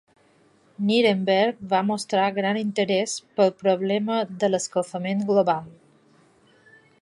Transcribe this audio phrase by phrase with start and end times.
[0.85, 5.69] Nierenberg va mostrar gran interès pel problema de l'escalfament global.